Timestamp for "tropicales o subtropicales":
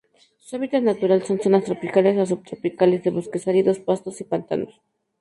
1.65-3.03